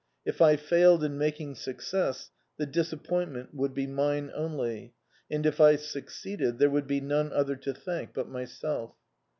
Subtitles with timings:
[0.25, 4.95] If I failed in making success, the disappointment would be mine only,
[5.29, 8.95] and if I succeeded, there would be none other to thank but myself.